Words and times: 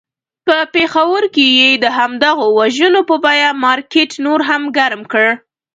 په 0.47 0.57
پېښور 0.73 1.23
کې 1.35 1.47
یې 1.59 1.69
د 1.83 1.85
همدغو 1.97 2.47
وژنو 2.59 3.01
په 3.09 3.15
بیه 3.25 3.49
مارکېټ 3.65 4.11
نور 4.25 4.39
هم 4.49 4.61
ګرم 4.77 5.01
کړ. 5.11 5.27